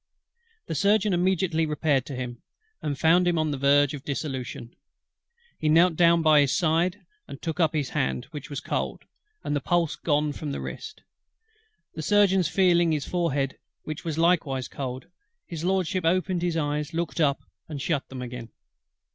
The 0.65 0.73
Surgeon 0.73 1.13
immediately 1.13 1.67
repaired 1.67 2.07
to 2.07 2.15
him, 2.15 2.41
and 2.81 2.97
found 2.97 3.27
him 3.27 3.37
on 3.37 3.51
the 3.51 3.57
verge 3.59 3.93
of 3.93 4.03
dissolution. 4.03 4.75
He 5.59 5.69
knelt 5.69 5.95
down 5.95 6.23
by 6.23 6.41
his 6.41 6.51
side, 6.57 7.05
and 7.27 7.39
took 7.39 7.59
up 7.59 7.75
his 7.75 7.89
hand; 7.89 8.25
which 8.31 8.49
was 8.49 8.61
cold, 8.61 9.03
and 9.43 9.55
the 9.55 9.59
pulse 9.61 9.95
gone 9.95 10.33
from 10.33 10.53
the 10.53 10.59
wrist. 10.59 11.03
On 11.03 11.03
the 11.93 12.01
Surgeon's 12.01 12.47
feeling 12.47 12.91
his 12.93 13.05
forehead, 13.07 13.59
which 13.83 14.03
was 14.03 14.17
likewise 14.17 14.67
cold, 14.67 15.05
HIS 15.45 15.63
LORDSHIP 15.63 16.03
opened 16.03 16.41
his 16.41 16.57
eyes, 16.57 16.95
looked 16.95 17.21
up, 17.21 17.41
and 17.69 17.79
shut 17.79 18.09
them 18.09 18.23
again. 18.23 18.49